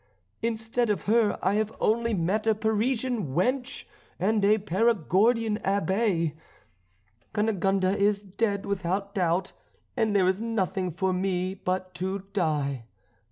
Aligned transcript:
Instead 0.41 0.89
of 0.89 1.03
her 1.03 1.37
I 1.43 1.53
have 1.53 1.71
only 1.79 2.15
met 2.15 2.47
a 2.47 2.55
Parisian 2.55 3.35
wench 3.35 3.83
and 4.19 4.43
a 4.43 4.57
Perigordian 4.57 5.59
Abbé. 5.59 6.33
Cunegonde 7.35 7.95
is 7.97 8.23
dead 8.23 8.65
without 8.65 9.13
doubt, 9.13 9.53
and 9.95 10.15
there 10.15 10.27
is 10.27 10.41
nothing 10.41 10.89
for 10.89 11.13
me 11.13 11.53
but 11.53 11.93
to 11.93 12.23
die. 12.33 12.85